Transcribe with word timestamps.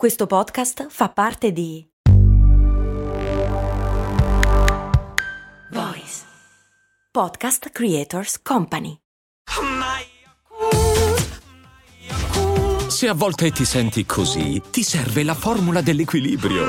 Questo 0.00 0.26
podcast 0.26 0.86
fa 0.88 1.10
parte 1.10 1.52
di 1.52 1.86
Voice 5.72 6.22
Podcast 7.12 7.68
Creators 7.68 8.40
Company. 8.40 8.96
Se 12.88 13.08
a 13.08 13.12
volte 13.12 13.50
ti 13.50 13.66
senti 13.66 14.06
così, 14.06 14.62
ti 14.70 14.82
serve 14.82 15.22
la 15.22 15.34
formula 15.34 15.82
dell'equilibrio. 15.82 16.64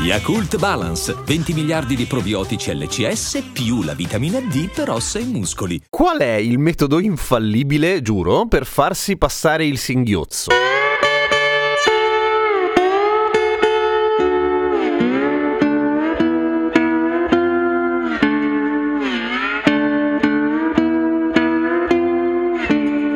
Yakult 0.00 0.58
Balance, 0.58 1.14
20 1.24 1.52
miliardi 1.52 1.94
di 1.94 2.06
probiotici 2.06 2.74
LCS 2.74 3.50
più 3.52 3.84
la 3.84 3.94
vitamina 3.94 4.40
D 4.40 4.72
per 4.72 4.90
ossa 4.90 5.20
e 5.20 5.24
muscoli. 5.24 5.80
Qual 5.88 6.18
è 6.18 6.34
il 6.34 6.58
metodo 6.58 6.98
infallibile, 6.98 8.02
giuro, 8.02 8.48
per 8.48 8.66
farsi 8.66 9.16
passare 9.16 9.64
il 9.64 9.78
singhiozzo? 9.78 10.50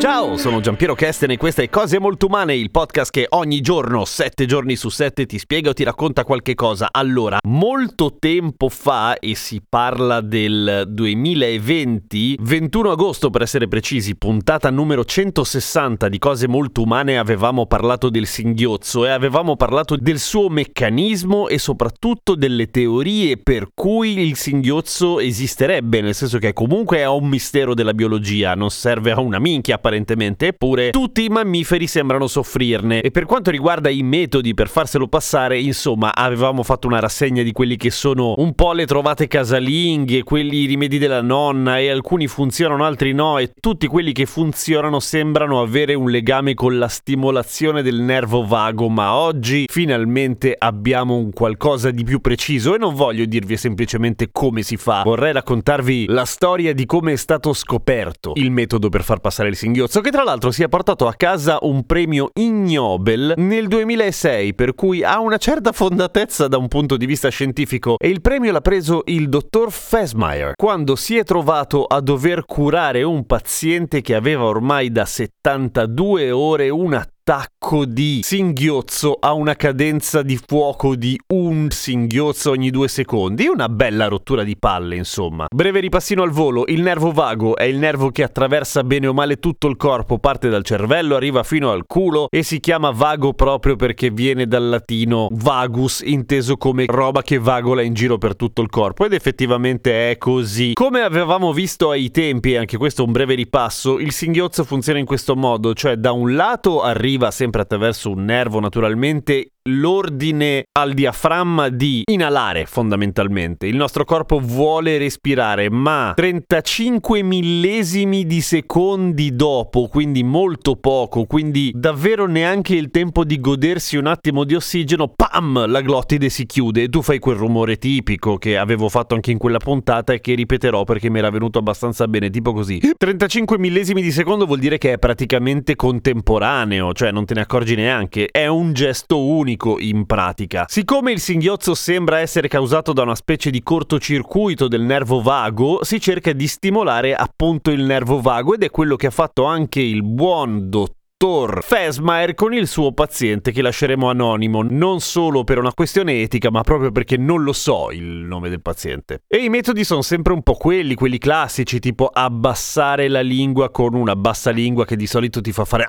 Ciao, 0.03 0.37
sono 0.37 0.59
Giampiero 0.59 0.97
Kesten 0.97 1.31
e 1.31 1.37
questa 1.37 1.63
è 1.63 1.69
Cose 1.71 2.01
Molto 2.01 2.27
Umane, 2.27 2.57
il 2.57 2.73
podcast 2.73 3.13
che 3.13 3.27
ogni 3.29 3.61
giorno, 3.61 4.05
sette 4.05 4.47
giorni 4.47 4.75
su 4.75 4.89
sette, 4.89 5.27
ti 5.27 5.39
spiega 5.39 5.71
o 5.71 5.75
ti 5.75 5.85
racconta 5.85 6.25
qualche 6.25 6.57
cosa. 6.57 6.89
Allora, 6.91 7.39
molto 7.47 8.17
tempo 8.19 8.69
fa, 8.69 9.17
e 9.21 9.37
si 9.37 9.63
parla 9.67 10.21
del 10.21 10.87
2020, 10.89 12.39
21 12.41 12.91
agosto 12.91 13.31
per 13.31 13.43
essere 13.43 13.69
precisi, 13.69 14.17
puntata 14.17 14.71
numero 14.71 15.05
160 15.05 16.09
di 16.09 16.19
Cose 16.19 16.49
Molto 16.49 16.83
Umane, 16.83 17.17
avevamo 17.17 17.67
parlato 17.67 18.11
del 18.11 18.27
singhiozzo 18.27 19.07
e 19.07 19.11
avevamo 19.11 19.55
parlato 19.55 19.95
del 19.95 20.19
suo 20.19 20.49
meccanismo 20.49 21.47
e 21.47 21.59
soprattutto 21.59 22.35
delle 22.35 22.71
teorie 22.73 23.37
per 23.37 23.69
cui 23.73 24.19
il 24.19 24.35
singhiozzo 24.35 25.21
esisterebbe, 25.21 26.01
nel 26.01 26.17
senso 26.17 26.39
che 26.39 26.53
comunque 26.53 26.99
è 26.99 27.07
un 27.07 27.29
mistero 27.29 27.73
della 27.73 27.95
biologia, 27.95 28.57
non 28.57 28.71
serve 28.71 29.13
a 29.13 29.21
una 29.21 29.39
minchia 29.39 29.77
apparentemente, 29.77 29.91
eppure 29.97 30.91
tutti 30.91 31.25
i 31.25 31.29
mammiferi 31.29 31.87
sembrano 31.87 32.27
soffrirne. 32.27 33.01
E 33.01 33.11
per 33.11 33.27
quanto 33.27 33.51
riguarda 33.51 33.91
i 33.91 34.03
metodi 34.03 34.55
per 34.55 34.69
farselo 34.69 35.09
passare, 35.09 35.61
insomma, 35.61 36.15
avevamo 36.15 36.63
fatto 36.63 36.87
una 36.87 36.99
rassegna 36.99 37.43
di 37.43 37.53
quelli 37.53 37.77
che 37.77 37.91
sono 37.91 38.35
un 38.39 38.55
po' 38.55 38.73
le 38.73 38.87
trovate 38.87 39.29
casalinghe, 39.29 40.23
quelli 40.23 40.67
rimedi 40.67 40.99
della 40.99 41.23
nonna 41.23 41.79
e 41.79 41.91
alcuni 41.91 42.27
funzionano, 42.27 42.85
altri 42.85 43.13
no 43.13 43.39
e 43.39 43.53
tutti 43.61 43.87
quelli 43.87 44.13
che 44.13 44.27
funzionano 44.27 45.01
sembrano 45.01 45.61
avere 45.61 45.95
un 45.95 46.11
legame 46.11 46.55
con 46.55 46.79
la 46.79 46.89
stimolazione 46.89 47.83
del 47.83 48.01
nervo 48.01 48.45
vago, 48.45 48.89
ma 48.89 49.15
oggi 49.15 49.67
finalmente 49.69 50.55
abbiamo 50.59 51.17
un 51.17 51.33
qualcosa 51.33 51.91
di 51.91 52.05
più 52.05 52.21
preciso 52.21 52.75
e 52.75 52.79
non 52.79 52.95
voglio 52.95 53.25
dirvi 53.25 53.57
semplicemente 53.57 54.31
come 54.33 54.63
si 54.63 54.77
fa, 54.77 55.03
vorrei 55.05 55.33
raccontarvi 55.33 56.07
la 56.09 56.25
storia 56.25 56.73
di 56.73 56.87
come 56.87 57.13
è 57.13 57.17
stato 57.17 57.53
scoperto 57.53 58.33
il 58.35 58.51
metodo 58.51 58.89
per 58.89 59.03
far 59.03 59.21
passare 59.21 59.49
il 59.49 59.57
singhiozzo 59.57 59.82
che 59.87 60.11
tra 60.11 60.23
l'altro 60.23 60.51
si 60.51 60.63
è 60.63 60.69
portato 60.69 61.07
a 61.07 61.15
casa 61.15 61.59
un 61.63 61.85
premio 61.85 62.31
Ig 62.35 62.53
Nobel 62.53 63.35
nel 63.37 63.69
2006, 63.69 64.55
per 64.55 64.75
cui 64.75 65.03
ha 65.03 65.21
una 65.21 65.37
certa 65.37 65.73
fondatezza 65.73 66.49
da 66.49 66.57
un 66.59 66.69
punto 66.69 66.97
di 66.97 67.07
vista 67.07 67.29
scientifico 67.29 67.97
e 67.99 68.09
il 68.09 68.21
premio 68.21 68.53
l'ha 68.53 68.61
preso 68.61 69.03
il 69.07 69.29
dottor 69.29 69.71
Fesmeyer 69.71 70.55
quando 70.57 70.97
si 70.97 71.17
è 71.17 71.25
trovato 71.25 71.85
a 71.85 72.01
dover 72.01 72.45
curare 72.45 73.03
un 73.03 73.25
paziente 73.27 74.01
che 74.01 74.15
aveva 74.15 74.45
ormai 74.45 74.91
da 74.91 75.05
72 75.05 76.31
ore 76.31 76.69
una 76.71 77.07
attacco 77.25 77.85
di 77.85 78.19
singhiozzo 78.25 79.17
a 79.21 79.33
una 79.33 79.55
cadenza 79.55 80.23
di 80.23 80.37
fuoco 80.45 80.97
di 80.97 81.17
un 81.35 81.69
singhiozzo 81.71 82.51
ogni 82.51 82.71
due 82.71 82.89
secondi. 82.89 83.47
Una 83.47 83.69
bella 83.69 84.09
rottura 84.09 84.43
di 84.43 84.57
palle, 84.57 84.97
insomma. 84.97 85.47
Breve 85.55 85.79
ripassino 85.79 86.25
al 86.25 86.31
volo: 86.31 86.65
il 86.67 86.83
nervo 86.83 87.13
vago 87.13 87.55
è 87.57 87.63
il 87.63 87.79
nervo 87.79 88.11
che 88.11 88.25
attraversa 88.25 88.83
bene 88.83 89.07
o 89.07 89.13
male 89.13 89.37
tutto 89.37 89.69
il 89.69 89.77
corpo, 89.77 90.19
parte 90.19 90.49
dal 90.49 90.65
cervello, 90.65 91.15
arriva 91.15 91.45
fino 91.45 91.71
al 91.71 91.85
culo 91.87 92.27
e 92.29 92.43
si 92.43 92.59
chiama 92.59 92.91
vago 92.91 93.35
proprio 93.35 93.77
perché 93.77 94.11
viene 94.11 94.49
dal 94.49 94.69
latino 94.69 95.29
vagus, 95.31 96.03
inteso 96.05 96.57
come 96.57 96.87
roba 96.89 97.23
che 97.23 97.39
vagola 97.39 97.83
in 97.83 97.95
giro 97.95 98.19
per 98.19 98.35
tutto 98.35 98.63
il 98.63 98.69
corpo. 98.69 99.05
Ed 99.05 99.13
effettivamente 99.13 100.11
è 100.11 100.19
così. 100.19 100.73
Come 100.73 101.03
avevamo 101.03 101.53
visto 101.53 101.91
ai 101.91 102.11
tempi, 102.11 102.57
anche 102.57 102.77
questo 102.77 103.03
è 103.03 103.07
un 103.07 103.13
breve 103.13 103.37
ripasso, 103.37 104.01
il 104.01 104.11
singhiozzo 104.11 104.65
funziona 104.65 104.99
in 104.99 105.07
questo 105.07 105.37
modo, 105.37 105.73
cioè 105.73 105.95
da 105.95 106.11
un 106.11 106.35
lato 106.35 106.83
arriva 106.83 107.11
arriva 107.13 107.31
sempre 107.31 107.63
attraverso 107.63 108.11
un 108.11 108.25
nervo 108.25 108.59
naturalmente 108.61 109.53
l'ordine 109.65 110.65
al 110.73 110.93
diaframma 110.93 111.69
di 111.69 112.03
inalare 112.11 112.67
fondamentalmente. 112.67 113.67
Il 113.67 113.77
nostro 113.77 114.05
corpo 114.05 114.41
vuole 114.41 114.99
respirare, 114.99 115.71
ma 115.71 116.13
35 116.17 117.23
millesimi 117.23 118.27
di 118.27 118.41
secondi 118.41 119.37
dopo, 119.37 119.87
quindi 119.87 120.25
molto 120.25 120.77
poco, 120.77 121.27
quindi 121.27 121.71
davvero 121.75 122.27
neanche 122.27 122.75
il 122.75 122.91
tempo 122.91 123.25
di 123.25 123.39
godersi 123.39 123.97
un 123.97 124.07
attimo 124.07 124.45
di 124.45 124.55
ossigeno, 124.55 125.13
pam, 125.15 125.67
la 125.71 125.81
glottide 125.81 126.29
si 126.29 126.45
chiude 126.47 126.83
e 126.83 126.89
tu 126.89 127.03
fai 127.03 127.19
quel 127.19 127.37
rumore 127.37 127.77
tipico 127.77 128.39
che 128.39 128.57
avevo 128.57 128.89
fatto 128.89 129.15
anche 129.15 129.31
in 129.31 129.39
quella 129.39 129.59
puntata 129.59 130.13
e 130.13 130.21
che 130.21 130.35
ripeterò 130.35 130.85
perché 130.85 131.09
mi 131.09 131.19
era 131.19 131.31
venuto 131.31 131.59
abbastanza 131.59 132.09
bene, 132.09 132.31
tipo 132.31 132.53
così. 132.53 132.81
35 132.97 133.59
millesimi 133.59 134.03
di 134.03 134.11
secondo 134.11 134.47
vuol 134.47 134.59
dire 134.59 134.79
che 134.79 134.95
è 134.95 134.99
praticamente 134.99 135.77
contemporaneo, 135.77 136.93
cioè 136.93 137.13
non 137.13 137.25
te 137.25 137.35
ne 137.35 137.43
accorgi 137.43 137.77
neanche, 137.77 138.27
è 138.27 138.47
un 138.47 138.73
gesto 138.73 139.25
unico 139.25 139.52
unico 139.53 139.79
in 139.79 140.07
pratica. 140.07 140.65
Siccome 140.69 141.13
il 141.13 141.21
singhiozzo 141.21 141.75
sembra 141.75 142.19
essere 142.19 142.49
causato 142.49 142.93
da 142.93 143.03
una 143.03 143.15
specie 143.15 143.51
di 143.51 143.63
cortocircuito 143.63 144.69
del 144.69 144.83
nervo 144.83 145.21
vago, 145.21 145.85
si 145.85 146.01
cerca 146.01 146.33
di 146.33 146.47
stimolare 146.47 147.15
appunto 147.15 147.71
il 147.71 147.83
nervo 147.83 148.21
vago 148.21 148.55
ed 148.55 148.63
è 148.63 148.71
quello 148.71 148.97
che 148.97 149.09
ha 149.09 149.11
fatto 149.11 149.45
anche 149.45 149.81
il 149.81 150.03
buon 150.03 150.69
dottore 150.69 151.01
dottor 151.23 151.63
Fesmaer 151.63 152.35
con 152.35 152.53
il 152.53 152.67
suo 152.67 152.93
paziente 152.93 153.53
che 153.53 153.63
lasceremo 153.63 154.11
anonimo, 154.11 154.63
non 154.69 154.99
solo 154.99 155.45
per 155.45 155.59
una 155.59 155.73
questione 155.73 156.21
etica, 156.21 156.51
ma 156.51 156.63
proprio 156.63 156.91
perché 156.91 157.17
non 157.17 157.45
lo 157.45 157.53
so 157.53 157.93
il 157.93 158.03
nome 158.03 158.49
del 158.49 158.61
paziente. 158.61 159.23
E 159.29 159.37
i 159.37 159.49
metodi 159.49 159.85
sono 159.85 160.03
sempre 160.03 160.33
un 160.33 160.43
po' 160.43 160.55
quelli, 160.55 160.97
quelli 160.97 161.19
classici, 161.19 161.79
tipo 161.79 162.09
abbassare 162.09 163.07
la 163.07 163.21
lingua 163.21 163.71
con 163.71 163.95
una 163.95 164.17
bassa 164.17 164.51
lingua 164.51 164.85
che 164.85 164.97
di 164.97 165.07
solito 165.07 165.41
ti 165.41 165.53
fa 165.53 165.65
fare 165.65 165.87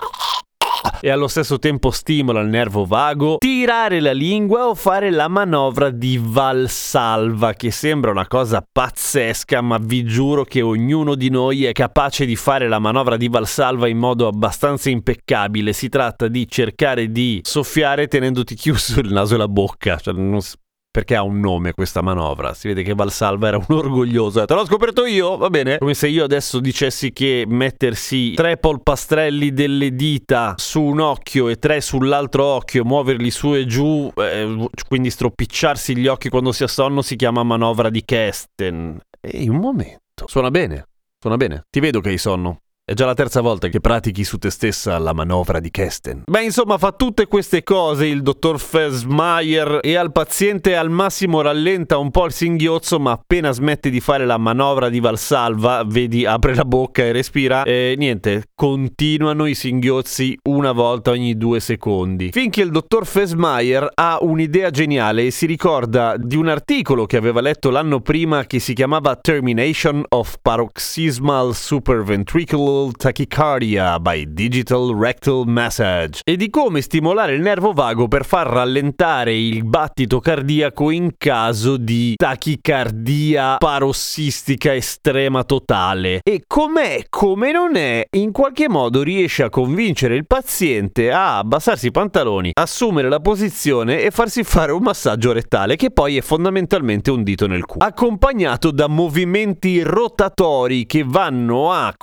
e 1.06 1.10
allo 1.10 1.28
stesso 1.28 1.60
tempo 1.60 1.92
stimola 1.92 2.40
il 2.40 2.48
nervo 2.48 2.86
vago, 2.86 3.36
tirare 3.38 4.00
la 4.00 4.14
lingua 4.14 4.70
o 4.70 4.74
fare 4.74 5.12
la 5.12 5.28
manovra 5.28 5.90
di 5.90 6.18
Valsalva, 6.18 7.56
che 7.56 7.72
sembra 7.72 8.12
una 8.12 8.26
cosa 8.26 8.66
pazzesca, 8.66 9.60
ma 9.60 9.78
vi 9.82 10.06
giuro 10.06 10.46
che 10.46 10.62
ognuno 10.62 11.16
di 11.16 11.30
noi 11.30 11.66
è 11.66 11.74
capace 11.74 12.26
di 12.26 12.38
fare 12.38 12.70
la 12.70 12.80
manovra 12.80 13.18
di 13.18 13.28
Valsalva 13.28 13.90
in 13.90 13.98
modo 13.98 14.28
abbastanza 14.28 14.90
impeccabile. 14.90 15.74
Si 15.74 15.90
tratta 15.90 16.30
di 16.30 16.48
cercare 16.48 17.12
di 17.12 17.42
soffiare 17.44 18.08
tenendoti 18.08 18.56
chiuso 18.56 19.02
il 19.02 19.12
naso 19.12 19.36
e 19.36 19.40
la 19.40 19.50
bocca, 19.50 19.98
cioè 19.98 20.14
non, 20.14 20.40
perché 20.94 21.16
ha 21.16 21.24
un 21.24 21.40
nome 21.40 21.74
questa 21.74 22.04
manovra. 22.04 22.54
Si 22.54 22.68
vede 22.68 22.84
che 22.84 22.94
Valsalva 22.94 23.48
era 23.48 23.58
un 23.58 23.66
orgoglioso. 23.76 24.46
Te 24.46 24.54
l'ho 24.54 24.64
scoperto 24.64 25.06
io, 25.06 25.38
va 25.38 25.50
bene? 25.50 25.80
Come 25.80 25.96
se 25.96 26.08
io 26.08 26.24
adesso 26.24 26.60
dicessi 26.60 27.12
che 27.12 27.46
mettersi 27.48 28.34
tre 28.34 28.58
polpastrelli 28.58 29.54
delle 29.54 29.96
dita 29.96 30.54
su 30.56 30.84
un 30.84 31.00
occhio 31.00 31.48
e 31.48 31.58
tre 31.58 31.82
sull'altro 31.82 32.46
occhio, 32.46 32.86
muoverli 32.86 33.32
su 33.32 33.56
e 33.56 33.66
giù, 33.66 34.12
eh, 34.16 34.70
quindi 34.88 35.10
stropicciarsi 35.10 35.98
gli 35.98 36.06
occhi 36.06 36.30
quando 36.30 36.52
si 36.52 36.62
ha 36.62 36.68
sonno, 36.68 37.02
si 37.02 37.16
chiama 37.16 37.42
manovra 37.42 37.90
di 37.90 38.06
Kesten. 38.06 39.02
Ehi, 39.20 39.50
un 39.50 39.58
momento. 39.58 40.28
Suona 40.28 40.52
bene. 40.52 40.86
Suona 41.18 41.38
bene. 41.38 41.64
Ti 41.72 41.80
vedo 41.80 42.02
che 42.02 42.10
hai 42.10 42.20
sonno. 42.20 42.60
È 42.86 42.92
già 42.92 43.06
la 43.06 43.14
terza 43.14 43.40
volta 43.40 43.70
che 43.70 43.80
pratichi 43.80 44.26
su 44.26 44.38
te 44.38 44.50
stessa 44.50 44.98
la 44.98 45.14
manovra 45.14 45.62
di 45.62 45.72
Kesten. 45.72 46.24
Beh, 46.30 46.44
insomma, 46.44 46.78
fa 46.78 46.92
tutte 46.92 47.28
queste 47.28 47.64
cose 47.64 48.08
il 48.08 48.22
dottor 48.22 48.60
Fesmeyer 48.60 49.80
e 49.82 49.96
al 49.96 50.12
paziente 50.12 50.76
al 50.76 50.90
massimo 50.90 51.40
rallenta 51.40 51.98
un 51.98 52.12
po' 52.12 52.26
il 52.26 52.34
singhiozzo, 52.34 53.00
ma 53.00 53.12
appena 53.12 53.54
smette 53.54 53.90
di 53.90 54.02
fare 54.02 54.26
la 54.26 54.38
manovra 54.38 54.90
di 54.90 55.00
Valsalva, 55.00 55.86
vedi, 55.86 56.26
apre 56.26 56.56
la 56.56 56.66
bocca 56.66 57.04
e 57.04 57.14
respira, 57.14 57.64
e 57.64 57.96
niente, 57.98 58.50
continuano 58.54 59.46
i 59.46 59.56
singhiozzi 59.56 60.38
una 60.50 60.74
volta 60.74 61.12
ogni 61.12 61.38
due 61.38 61.62
secondi. 61.62 62.32
Finché 62.34 62.64
il 62.64 62.72
dottor 62.72 63.06
Fesmeyer 63.06 63.92
ha 63.94 64.18
un'idea 64.20 64.72
geniale 64.72 65.28
e 65.28 65.32
si 65.32 65.46
ricorda 65.46 66.18
di 66.18 66.36
un 66.36 66.50
articolo 66.50 67.06
che 67.06 67.16
aveva 67.16 67.40
letto 67.40 67.70
l'anno 67.70 68.02
prima 68.02 68.44
che 68.44 68.60
si 68.60 68.74
chiamava 68.74 69.16
Termination 69.16 70.04
of 70.10 70.36
Paroxysmal 70.42 71.56
Superventricular 71.56 72.72
Digital 72.74 72.92
Tachycardia 72.96 74.00
by 74.00 74.34
Digital 74.34 74.96
Rectal 74.98 75.44
Massage 75.46 76.22
e 76.24 76.36
di 76.36 76.50
come 76.50 76.82
stimolare 76.82 77.36
il 77.36 77.42
nervo 77.42 77.72
vago 77.72 78.08
per 78.08 78.26
far 78.26 78.48
rallentare 78.48 79.38
il 79.38 79.64
battito 79.64 80.20
cardiaco 80.20 80.90
in 80.90 81.12
caso 81.18 81.78
di 81.78 82.16
tachicardia 82.16 83.58
parossistica 83.58 84.74
estrema 84.74 85.44
totale. 85.44 86.22
E 86.24 86.44
com'è, 86.48 87.04
come 87.10 87.52
non 87.52 87.76
è, 87.76 88.06
in 88.18 88.32
qualche 88.32 88.68
modo 88.68 89.04
riesce 89.04 89.44
a 89.44 89.50
convincere 89.50 90.16
il 90.16 90.26
paziente 90.26 91.12
a 91.12 91.38
abbassarsi 91.38 91.88
i 91.88 91.92
pantaloni, 91.92 92.52
assumere 92.54 93.10
la 93.10 93.20
posizione 93.20 94.02
e 94.02 94.10
farsi 94.10 94.44
fare 94.44 94.72
un 94.72 94.82
massaggio 94.82 95.32
rettale 95.32 95.76
che 95.76 95.92
poi 95.92 96.18
è 96.18 96.22
fondamentalmente 96.22 97.12
un 97.12 97.24
dito 97.24 97.46
nel 97.46 97.66
culo, 97.66 97.86
accompagnato 97.86 98.72
da 98.72 98.88
movimenti 98.88 99.82
rotatori 99.84 100.86
che 100.86 101.04
vanno 101.06 101.72
a 101.72 101.94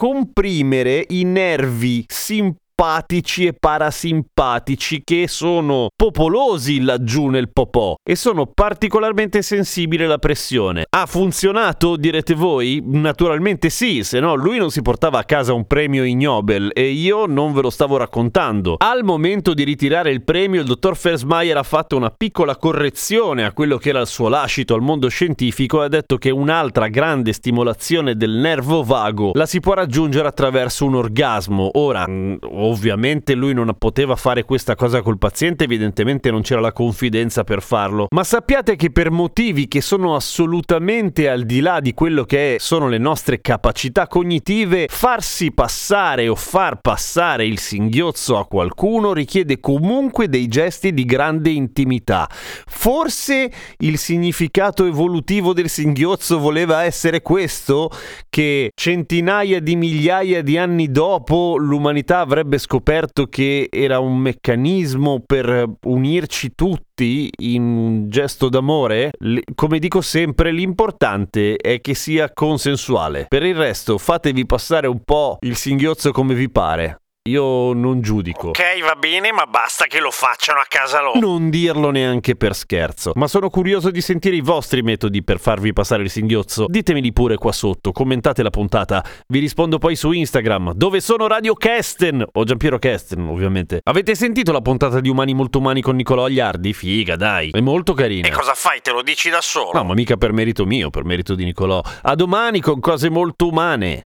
comprimere 0.60 1.06
i 1.08 1.24
nervi 1.24 2.04
simpatici 2.06 2.59
simpatici 2.80 3.44
e 3.44 3.52
parasimpatici 3.52 5.02
che 5.04 5.28
sono 5.28 5.88
popolosi 5.94 6.80
laggiù 6.80 7.26
nel 7.26 7.50
popò 7.52 7.94
e 8.02 8.16
sono 8.16 8.46
particolarmente 8.46 9.42
sensibili 9.42 10.04
alla 10.04 10.16
pressione. 10.16 10.86
Ha 10.88 11.04
funzionato, 11.04 11.96
direte 11.96 12.32
voi? 12.32 12.82
Naturalmente 12.82 13.68
sì, 13.68 14.02
se 14.02 14.18
no 14.18 14.34
lui 14.34 14.56
non 14.56 14.70
si 14.70 14.80
portava 14.80 15.18
a 15.18 15.24
casa 15.24 15.52
un 15.52 15.66
premio 15.66 16.04
Ignobel 16.04 16.70
e 16.72 16.88
io 16.88 17.26
non 17.26 17.52
ve 17.52 17.60
lo 17.60 17.68
stavo 17.68 17.98
raccontando. 17.98 18.76
Al 18.78 19.04
momento 19.04 19.52
di 19.52 19.64
ritirare 19.64 20.10
il 20.10 20.22
premio 20.22 20.62
il 20.62 20.66
dottor 20.66 20.96
Fersmayer 20.96 21.58
ha 21.58 21.62
fatto 21.62 21.98
una 21.98 22.10
piccola 22.10 22.56
correzione 22.56 23.44
a 23.44 23.52
quello 23.52 23.76
che 23.76 23.90
era 23.90 24.00
il 24.00 24.06
suo 24.06 24.28
lascito 24.28 24.72
al 24.72 24.80
mondo 24.80 25.08
scientifico 25.08 25.82
e 25.82 25.84
ha 25.84 25.88
detto 25.88 26.16
che 26.16 26.30
un'altra 26.30 26.88
grande 26.88 27.34
stimolazione 27.34 28.16
del 28.16 28.30
nervo 28.30 28.82
vago 28.82 29.32
la 29.34 29.44
si 29.44 29.60
può 29.60 29.74
raggiungere 29.74 30.26
attraverso 30.26 30.86
un 30.86 30.94
orgasmo. 30.94 31.68
Ora, 31.74 32.08
mm, 32.08 32.36
Ovviamente 32.70 33.34
lui 33.34 33.52
non 33.52 33.74
poteva 33.76 34.14
fare 34.14 34.44
questa 34.44 34.76
cosa 34.76 35.02
col 35.02 35.18
paziente, 35.18 35.64
evidentemente 35.64 36.30
non 36.30 36.42
c'era 36.42 36.60
la 36.60 36.72
confidenza 36.72 37.42
per 37.42 37.62
farlo. 37.62 38.06
Ma 38.14 38.22
sappiate 38.22 38.76
che 38.76 38.92
per 38.92 39.10
motivi 39.10 39.66
che 39.66 39.80
sono 39.80 40.14
assolutamente 40.14 41.28
al 41.28 41.42
di 41.42 41.58
là 41.58 41.80
di 41.80 41.94
quello 41.94 42.22
che 42.22 42.58
sono 42.60 42.86
le 42.86 42.98
nostre 42.98 43.40
capacità 43.40 44.06
cognitive, 44.06 44.86
farsi 44.88 45.50
passare 45.50 46.28
o 46.28 46.36
far 46.36 46.80
passare 46.80 47.44
il 47.44 47.58
singhiozzo 47.58 48.38
a 48.38 48.46
qualcuno 48.46 49.12
richiede 49.12 49.58
comunque 49.58 50.28
dei 50.28 50.46
gesti 50.46 50.94
di 50.94 51.04
grande 51.04 51.50
intimità. 51.50 52.28
Forse 52.30 53.50
il 53.78 53.98
significato 53.98 54.84
evolutivo 54.86 55.52
del 55.52 55.68
singhiozzo 55.68 56.38
voleva 56.38 56.84
essere 56.84 57.20
questo, 57.20 57.90
che 58.28 58.70
centinaia 58.76 59.58
di 59.58 59.74
migliaia 59.74 60.40
di 60.40 60.56
anni 60.56 60.88
dopo 60.88 61.56
l'umanità 61.58 62.20
avrebbe 62.20 62.58
scoperto 62.60 63.26
che 63.26 63.66
era 63.68 63.98
un 63.98 64.16
meccanismo 64.18 65.20
per 65.26 65.68
unirci 65.82 66.54
tutti 66.54 67.28
in 67.38 67.62
un 67.62 68.08
gesto 68.08 68.48
d'amore, 68.48 69.10
come 69.56 69.78
dico 69.80 70.00
sempre, 70.00 70.52
l'importante 70.52 71.56
è 71.56 71.80
che 71.80 71.94
sia 71.94 72.30
consensuale. 72.32 73.26
Per 73.28 73.42
il 73.42 73.56
resto, 73.56 73.98
fatevi 73.98 74.46
passare 74.46 74.86
un 74.86 75.00
po' 75.02 75.38
il 75.40 75.56
singhiozzo 75.56 76.12
come 76.12 76.34
vi 76.34 76.48
pare. 76.48 76.99
Io 77.28 77.74
non 77.74 78.00
giudico. 78.00 78.48
Ok, 78.48 78.80
va 78.82 78.94
bene, 78.94 79.30
ma 79.30 79.44
basta 79.44 79.84
che 79.84 80.00
lo 80.00 80.10
facciano 80.10 80.58
a 80.58 80.64
casa 80.66 81.02
loro. 81.02 81.18
Non 81.20 81.50
dirlo 81.50 81.90
neanche 81.90 82.34
per 82.34 82.54
scherzo. 82.54 83.12
Ma 83.14 83.28
sono 83.28 83.50
curioso 83.50 83.90
di 83.90 84.00
sentire 84.00 84.36
i 84.36 84.40
vostri 84.40 84.80
metodi 84.80 85.22
per 85.22 85.38
farvi 85.38 85.74
passare 85.74 86.02
il 86.02 86.08
singhiozzo. 86.08 86.64
Ditemeli 86.66 87.12
pure 87.12 87.36
qua 87.36 87.52
sotto, 87.52 87.92
commentate 87.92 88.42
la 88.42 88.48
puntata. 88.48 89.04
Vi 89.28 89.38
rispondo 89.38 89.76
poi 89.76 89.96
su 89.96 90.12
Instagram, 90.12 90.72
dove 90.72 91.02
sono 91.02 91.26
Radio 91.26 91.52
Kesten 91.52 92.24
o 92.32 92.44
Giampiero 92.44 92.78
Kesten, 92.78 93.20
ovviamente. 93.28 93.80
Avete 93.82 94.14
sentito 94.14 94.50
la 94.50 94.62
puntata 94.62 94.98
di 94.98 95.10
Umani 95.10 95.34
Molto 95.34 95.58
Umani 95.58 95.82
con 95.82 95.96
Nicolò 95.96 96.24
Agliardi? 96.24 96.72
Figa, 96.72 97.16
dai. 97.16 97.50
È 97.50 97.60
molto 97.60 97.92
carina. 97.92 98.28
E 98.28 98.30
cosa 98.30 98.54
fai? 98.54 98.80
Te 98.80 98.92
lo 98.92 99.02
dici 99.02 99.28
da 99.28 99.42
solo? 99.42 99.72
No, 99.74 99.84
ma 99.84 99.92
mica 99.92 100.16
per 100.16 100.32
merito 100.32 100.64
mio, 100.64 100.88
per 100.88 101.04
merito 101.04 101.34
di 101.34 101.44
Nicolò. 101.44 101.82
A 102.00 102.14
domani 102.14 102.62
con 102.62 102.80
cose 102.80 103.10
molto 103.10 103.48
umane. 103.48 104.04